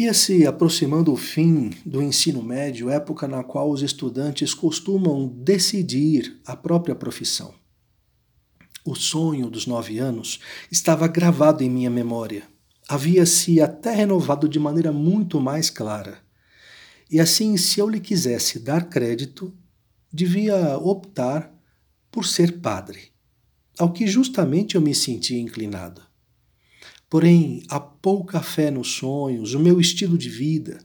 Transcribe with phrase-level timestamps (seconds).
[0.00, 6.40] Ia se aproximando o fim do ensino médio, época na qual os estudantes costumam decidir
[6.46, 7.54] a própria profissão.
[8.82, 10.40] O sonho dos nove anos
[10.72, 12.44] estava gravado em minha memória.
[12.88, 16.16] Havia-se até renovado de maneira muito mais clara.
[17.10, 19.54] E assim, se eu lhe quisesse dar crédito,
[20.10, 21.54] devia optar
[22.10, 23.12] por ser padre,
[23.78, 26.09] ao que justamente eu me sentia inclinado.
[27.10, 30.78] Porém, a pouca fé nos sonhos, o meu estilo de vida,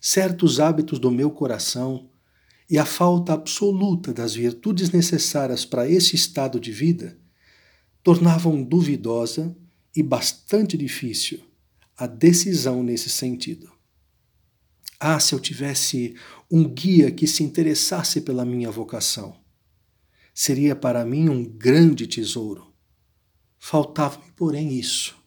[0.00, 2.08] certos hábitos do meu coração
[2.68, 7.18] e a falta absoluta das virtudes necessárias para esse estado de vida
[8.02, 9.54] tornavam duvidosa
[9.94, 11.40] e bastante difícil
[11.94, 13.70] a decisão nesse sentido.
[14.98, 16.14] Ah, se eu tivesse
[16.50, 19.36] um guia que se interessasse pela minha vocação!
[20.34, 22.72] Seria para mim um grande tesouro.
[23.58, 25.25] Faltava-me, porém, isso.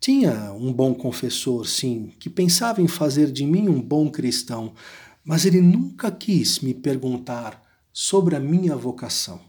[0.00, 4.74] Tinha um bom confessor, sim, que pensava em fazer de mim um bom cristão,
[5.24, 9.40] mas ele nunca quis me perguntar sobre a minha vocação.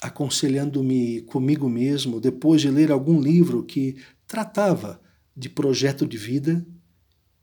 [0.00, 5.00] Aconselhando-me comigo mesmo, depois de ler algum livro que tratava
[5.36, 6.66] de projeto de vida,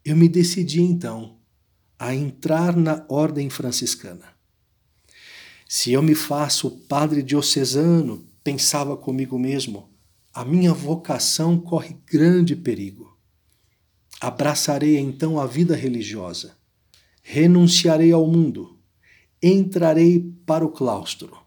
[0.04, 1.38] eu me decidi então
[1.98, 4.34] a entrar na ordem franciscana.
[5.68, 9.93] Se eu me faço padre diocesano, pensava comigo mesmo,
[10.34, 13.16] a minha vocação corre grande perigo.
[14.20, 16.58] Abraçarei então a vida religiosa,
[17.22, 18.80] renunciarei ao mundo,
[19.42, 21.38] entrarei para o claustro.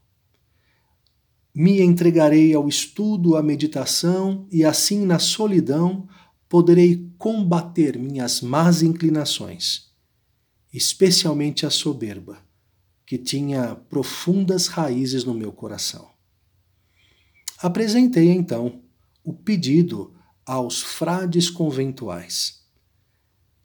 [1.53, 6.07] Me entregarei ao estudo, à meditação e assim na solidão
[6.49, 9.91] poderei combater minhas más inclinações,
[10.73, 12.39] especialmente a soberba,
[13.05, 16.16] que tinha profundas raízes no meu coração.
[17.59, 18.83] Apresentei então
[19.25, 22.63] o pedido aos frades conventuais.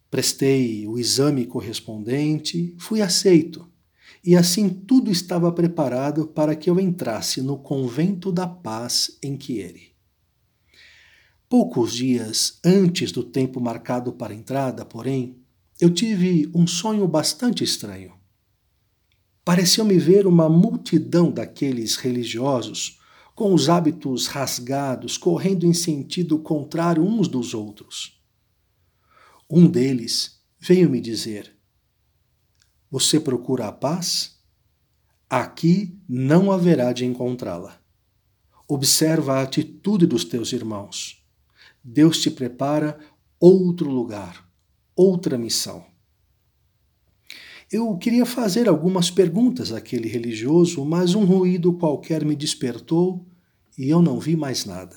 [0.09, 3.69] Prestei o exame correspondente, fui aceito,
[4.23, 9.93] e assim tudo estava preparado para que eu entrasse no convento da paz em Chieri.
[11.49, 15.37] Poucos dias antes do tempo marcado para a entrada, porém,
[15.81, 18.13] eu tive um sonho bastante estranho.
[19.43, 23.00] Pareceu-me ver uma multidão daqueles religiosos
[23.41, 28.21] com os hábitos rasgados, correndo em sentido contrário uns dos outros.
[29.49, 31.51] Um deles veio me dizer:
[32.91, 34.39] Você procura a paz?
[35.27, 37.81] Aqui não haverá de encontrá-la.
[38.67, 41.25] Observa a atitude dos teus irmãos.
[41.83, 42.99] Deus te prepara
[43.39, 44.47] outro lugar,
[44.95, 45.83] outra missão.
[47.71, 53.30] Eu queria fazer algumas perguntas àquele religioso, mas um ruído qualquer me despertou
[53.81, 54.95] e eu não vi mais nada.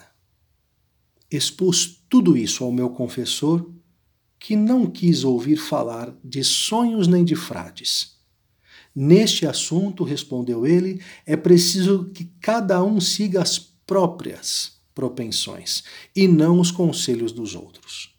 [1.31, 3.73] Expus tudo isso ao meu confessor,
[4.39, 8.19] que não quis ouvir falar de sonhos nem de frades.
[8.95, 15.83] Neste assunto, respondeu ele, é preciso que cada um siga as próprias propensões
[16.15, 18.15] e não os conselhos dos outros.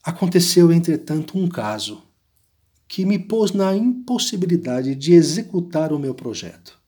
[0.00, 2.04] Aconteceu, entretanto, um caso
[2.86, 6.81] que me pôs na impossibilidade de executar o meu projeto.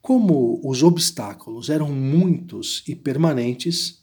[0.00, 4.02] Como os obstáculos eram muitos e permanentes,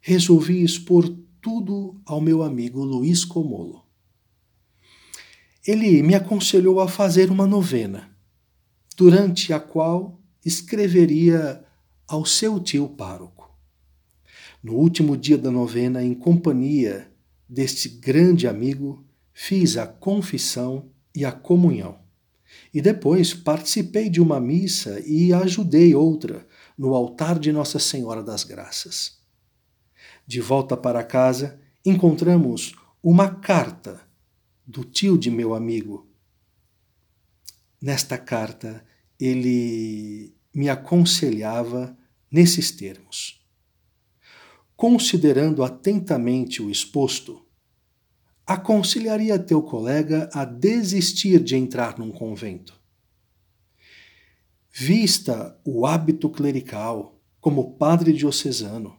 [0.00, 1.08] resolvi expor
[1.40, 3.84] tudo ao meu amigo Luiz Comolo.
[5.66, 8.10] Ele me aconselhou a fazer uma novena,
[8.96, 11.64] durante a qual escreveria
[12.06, 13.54] ao seu tio pároco.
[14.62, 17.12] No último dia da novena, em companhia
[17.48, 22.07] deste grande amigo, fiz a confissão e a comunhão.
[22.72, 28.44] E depois participei de uma missa e ajudei outra no altar de Nossa Senhora das
[28.44, 29.18] Graças.
[30.26, 34.00] De volta para casa, encontramos uma carta
[34.66, 36.06] do tio de meu amigo.
[37.80, 38.84] Nesta carta,
[39.18, 41.96] ele me aconselhava
[42.30, 43.40] nesses termos.
[44.76, 47.47] Considerando atentamente o exposto,
[48.48, 52.80] aconselharia teu colega a desistir de entrar num convento.
[54.72, 58.96] Vista o hábito clerical como padre diocesano,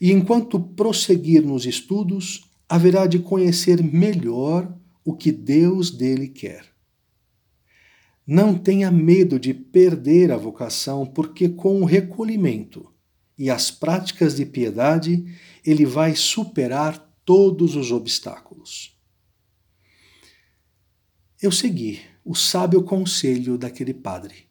[0.00, 6.64] e enquanto prosseguir nos estudos, haverá de conhecer melhor o que Deus dele quer.
[8.26, 12.90] Não tenha medo de perder a vocação, porque com o recolhimento
[13.36, 15.26] e as práticas de piedade,
[15.62, 18.51] ele vai superar todos os obstáculos.
[21.40, 24.46] Eu segui o sábio conselho daquele padre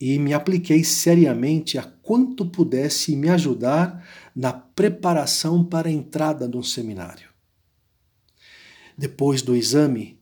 [0.00, 4.04] e me apliquei seriamente a quanto pudesse me ajudar
[4.34, 7.28] na preparação para a entrada no seminário.
[8.98, 10.20] Depois do exame,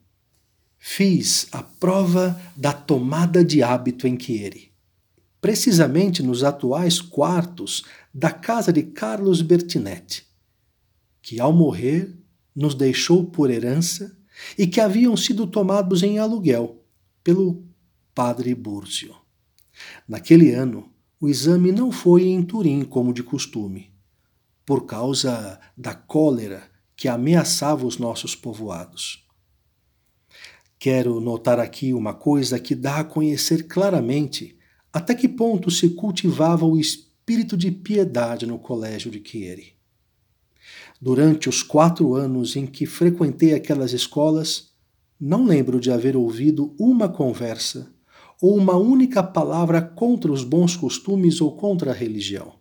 [0.79, 4.71] fiz a prova da tomada de hábito em Chieri,
[5.41, 10.27] precisamente nos atuais quartos da casa de Carlos Bertinetti,
[11.23, 12.20] que ao morrer
[12.61, 14.15] nos deixou por herança
[14.57, 16.85] e que haviam sido tomados em aluguel
[17.25, 17.65] pelo
[18.15, 19.17] padre Búrzio.
[20.07, 23.91] Naquele ano, o exame não foi em Turim como de costume,
[24.67, 29.27] por causa da cólera que ameaçava os nossos povoados.
[30.79, 34.59] Quero notar aqui uma coisa que dá a conhecer claramente
[34.93, 39.80] até que ponto se cultivava o espírito de piedade no colégio de Chieri.
[41.01, 44.71] Durante os quatro anos em que frequentei aquelas escolas,
[45.19, 47.95] não lembro de haver ouvido uma conversa
[48.41, 52.59] ou uma única palavra contra os bons costumes ou contra a religião.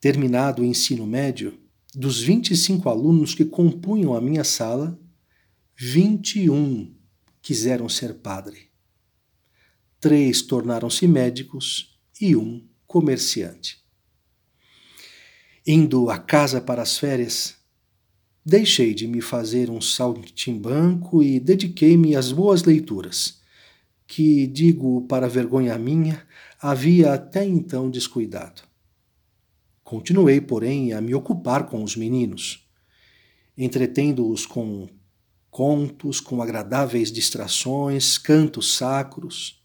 [0.00, 1.58] Terminado o ensino médio,
[1.94, 5.00] dos 25 alunos que compunham a minha sala,
[5.76, 6.94] 21
[7.42, 8.70] quiseram ser padre.
[9.98, 13.85] Três tornaram-se médicos e um comerciante.
[15.66, 17.56] Indo a casa para as férias,
[18.44, 23.40] deixei de me fazer um saltimbanco e dediquei-me às boas leituras
[24.06, 26.24] que, digo para vergonha minha,
[26.60, 28.62] havia até então descuidado.
[29.82, 32.64] Continuei, porém, a me ocupar com os meninos,
[33.58, 34.88] entretendo-os com
[35.50, 39.60] contos, com agradáveis distrações, cantos sacros.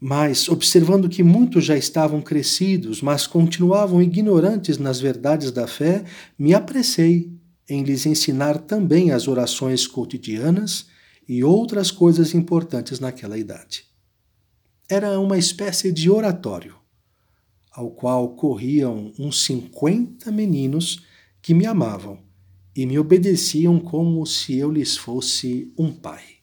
[0.00, 6.04] Mas, observando que muitos já estavam crescidos, mas continuavam ignorantes nas verdades da fé,
[6.38, 7.30] me apressei
[7.68, 10.86] em lhes ensinar também as orações cotidianas
[11.28, 13.84] e outras coisas importantes naquela idade.
[14.88, 16.74] Era uma espécie de oratório,
[17.70, 21.04] ao qual corriam uns cinquenta meninos
[21.42, 22.18] que me amavam
[22.74, 26.39] e me obedeciam como se eu lhes fosse um pai.